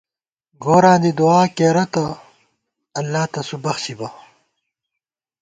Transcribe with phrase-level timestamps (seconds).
[0.63, 2.05] گوراں دی دُعا کېرہ تہ
[2.99, 4.07] اللہ تسُو بخچِبہ